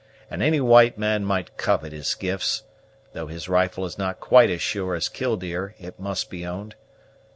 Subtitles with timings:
[0.31, 2.63] and any white man might covet his gifts,
[3.13, 6.73] though his rifle is not quite as sure as Killdeer, it must be owned.